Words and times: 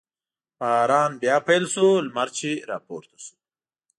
باران 0.59 1.11
بیا 1.21 1.37
پیل 1.47 1.63
شو، 1.73 1.87
لمر 2.05 2.27
چې 2.37 2.49
را 2.69 2.77
پورته 2.87 3.17
شو. 3.23 3.35